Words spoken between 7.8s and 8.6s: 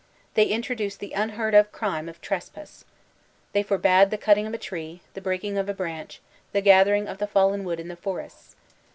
the forests.